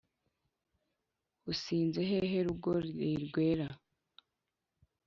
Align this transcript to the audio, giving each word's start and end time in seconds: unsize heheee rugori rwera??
unsize 1.49 2.01
heheee 2.09 2.43
rugori 2.47 3.09
rwera?? 3.25 3.67